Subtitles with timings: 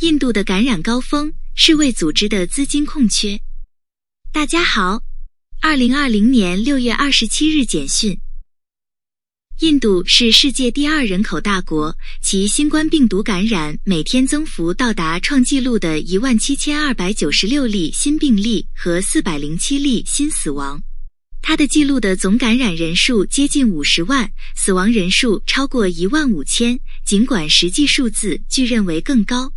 [0.00, 3.36] 印度的感染高峰，世卫组织的资金空缺。
[4.32, 5.02] 大家好，
[5.60, 8.16] 二零二零年六月二十七日简讯。
[9.58, 11.92] 印度是世界第二人口大国，
[12.22, 20.80] 其新冠病毒感染每天增幅到达创纪录的一万七千二百九十六例新病例和四百零七例新死亡。
[21.42, 29.52] 它的记录的总感染人数接近五十万，死亡人数超过一万五千，尽管实际数字据认为更高。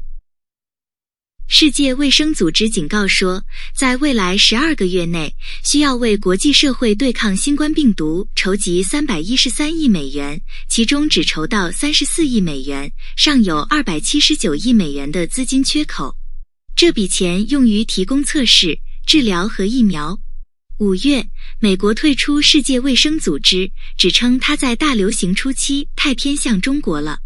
[1.54, 3.44] 世界卫生组织警告说，
[3.76, 16.16] 在未来十二个月内，需要为国际社会对抗新冠病毒筹集三百一十三亿美元，其中只筹到三十四亿美元，尚有二百七十九亿美元的资金缺口。
[16.74, 20.18] 这笔钱用于提供测试、治疗和疫苗。
[20.78, 21.28] 五月，
[21.60, 27.20] 美国退出世界卫生组织，指称它在大流行初期太偏向中国了。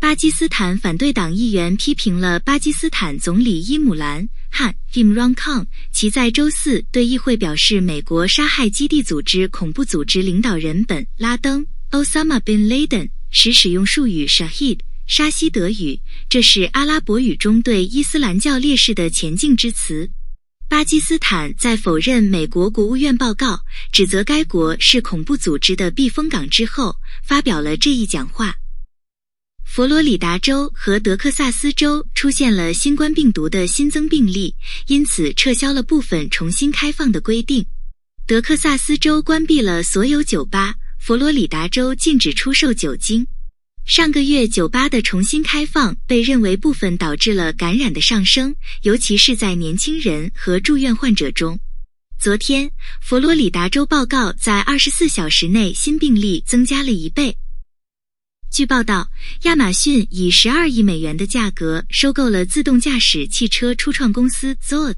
[0.00, 20.10] 巴基斯坦反对党议员批评了巴基斯坦总理伊姆兰·汗 （Imran Khan），其在周四对议会表示，美国杀害基地组织恐怖组织领导人本·拉登 （Osama bin Laden） 时使用术语 “Shahid” 沙希德语，这是阿拉伯语中对伊斯兰教烈士的前进之词。
[20.66, 23.60] 巴基斯坦在否认美国国务院报告，
[23.92, 28.56] 指责该国是恐怖组织的避风港之后，发表了这一讲话。
[29.72, 34.52] 佛罗里达州和德克萨斯州出现了新冠病毒的新增病例，
[34.88, 37.64] 因此撤销了部分重新开放的规定。
[38.26, 43.24] 德克萨斯州关闭了所有酒吧，佛罗里达州禁止出售酒精。
[43.86, 51.56] 上个月酒吧的重新开放被认为部分导致了感染的上升，尤其是在年轻人和住院患者中。
[52.18, 52.68] 昨天，
[53.00, 57.36] 佛罗里达州报告在二十四小时内新病例增加了一倍。
[58.50, 59.08] 据报道，
[59.42, 64.96] 亚马逊以十二亿美元的价格收购了自动驾驶汽车初创公司 Zoox。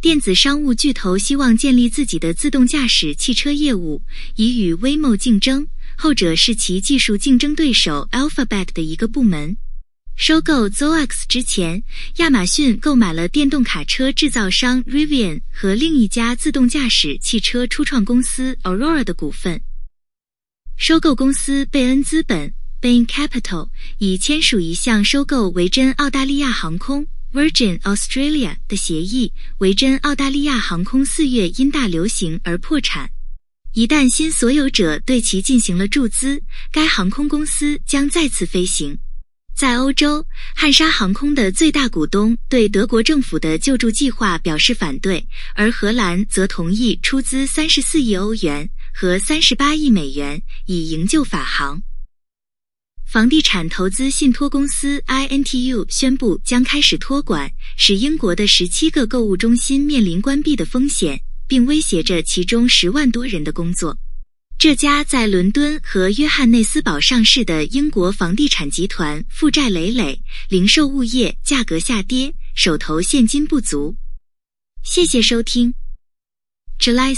[0.00, 4.02] 电子商务巨头希望建立自己的自动驾驶汽车业务，
[4.36, 9.54] 以与 Waymo 竞争，后者是其技术竞争对手 Alphabet 的一个部门。
[10.16, 11.84] 收购 Zoox 之前，
[12.16, 19.60] 亚马逊购买了电动卡车制造商 Rivian 和另一家自动驾驶汽车初创公司 Aurora 的股份。
[20.78, 22.52] 收购公司贝恩资本。
[22.82, 29.32] Bain Capital 已签署一项收购维珍澳大利亚航空 （Virgin Australia） 的协议。
[29.58, 33.08] 维珍澳大利亚航空四月因大流行而破产。
[33.72, 38.98] 一旦新所有者对其进行了注资，该航空公司将再次飞行。
[39.54, 40.26] 在欧洲，
[40.56, 51.80] 汉莎航空的最大股东对德国政府的救助计划表示反对，而荷兰则同意出资三十四亿欧元和三十八亿美元以营救法航。
[53.12, 63.98] 房地产投资信托公司 INTU 宣布将开始托管，使英国的十七个购物中心面临关闭的风险，并威胁着其中十万多人的工作。
[64.58, 70.18] 这家在伦敦和约翰内斯堡上市的英国房地产集团负债累累，
[70.48, 73.94] 零售物业价格下跌，手头现金不足。
[74.82, 75.74] 谢谢收听
[76.80, 77.14] ，July。